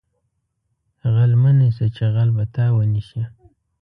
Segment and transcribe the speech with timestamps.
[1.13, 3.21] غل مه نیسه چې غل به تا ونیسي